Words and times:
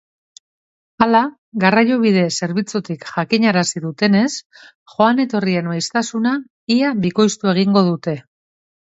Hala, 1.05 1.19
garraiobide 1.63 2.23
zerbitzutik 2.37 3.05
jakinarazi 3.09 3.81
dutenez, 3.83 4.31
joan-etorrien 4.95 5.69
maiztasuna 5.73 6.33
ia 6.79 6.95
bikoiztu 7.05 7.53
egingo 7.53 7.85
dute. 7.93 8.17